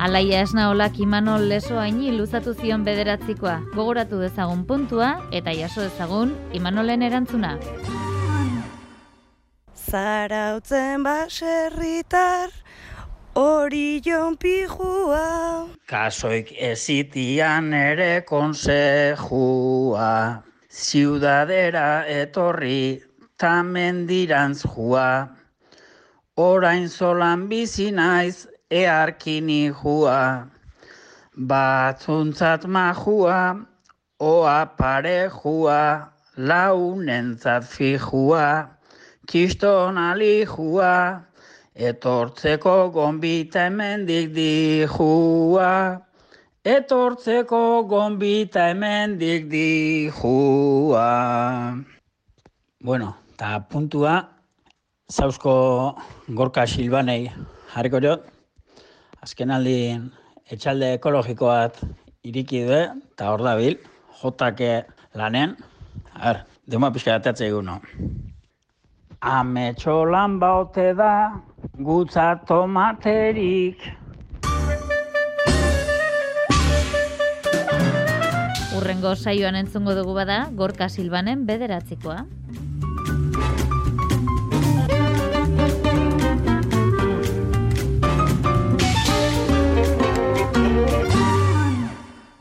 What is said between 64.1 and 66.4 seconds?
jotake lanen, a